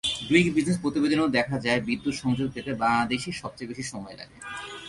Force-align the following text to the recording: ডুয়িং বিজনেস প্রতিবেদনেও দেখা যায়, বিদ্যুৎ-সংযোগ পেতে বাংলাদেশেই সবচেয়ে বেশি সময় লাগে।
ডুয়িং 0.27 0.45
বিজনেস 0.55 0.77
প্রতিবেদনেও 0.81 1.33
দেখা 1.37 1.57
যায়, 1.65 1.79
বিদ্যুৎ-সংযোগ 1.87 2.47
পেতে 2.55 2.71
বাংলাদেশেই 2.83 3.35
সবচেয়ে 3.41 3.69
বেশি 3.71 3.83
সময় 3.83 4.15
লাগে। 4.19 4.37